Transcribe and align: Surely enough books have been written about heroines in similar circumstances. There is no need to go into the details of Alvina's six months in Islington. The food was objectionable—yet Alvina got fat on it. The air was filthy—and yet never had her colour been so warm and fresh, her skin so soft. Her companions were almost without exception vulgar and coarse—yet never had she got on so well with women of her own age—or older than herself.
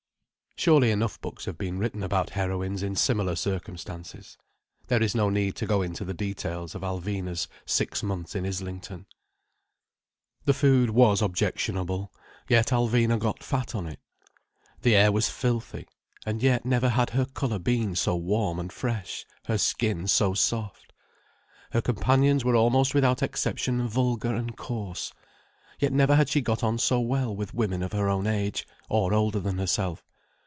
Surely 0.57 0.91
enough 0.91 1.19
books 1.21 1.45
have 1.45 1.57
been 1.57 1.79
written 1.79 2.03
about 2.03 2.31
heroines 2.31 2.83
in 2.83 2.95
similar 2.95 3.35
circumstances. 3.35 4.37
There 4.89 5.01
is 5.01 5.15
no 5.15 5.31
need 5.31 5.55
to 5.55 5.65
go 5.65 5.81
into 5.81 6.05
the 6.05 6.13
details 6.13 6.75
of 6.75 6.83
Alvina's 6.83 7.47
six 7.65 8.03
months 8.03 8.35
in 8.35 8.45
Islington. 8.45 9.07
The 10.45 10.53
food 10.53 10.91
was 10.91 11.19
objectionable—yet 11.23 12.67
Alvina 12.67 13.17
got 13.17 13.41
fat 13.43 13.73
on 13.73 13.87
it. 13.87 13.99
The 14.83 14.95
air 14.95 15.11
was 15.11 15.29
filthy—and 15.31 16.43
yet 16.43 16.63
never 16.63 16.89
had 16.89 17.11
her 17.11 17.25
colour 17.25 17.57
been 17.57 17.95
so 17.95 18.15
warm 18.15 18.59
and 18.59 18.71
fresh, 18.71 19.25
her 19.45 19.57
skin 19.57 20.05
so 20.07 20.35
soft. 20.35 20.93
Her 21.71 21.81
companions 21.81 22.45
were 22.45 22.55
almost 22.55 22.93
without 22.93 23.23
exception 23.23 23.87
vulgar 23.87 24.35
and 24.35 24.55
coarse—yet 24.55 25.91
never 25.91 26.15
had 26.15 26.29
she 26.29 26.41
got 26.41 26.61
on 26.61 26.77
so 26.77 26.99
well 26.99 27.35
with 27.35 27.51
women 27.55 27.81
of 27.81 27.93
her 27.93 28.07
own 28.07 28.27
age—or 28.27 29.11
older 29.11 29.39
than 29.39 29.57
herself. 29.57 30.03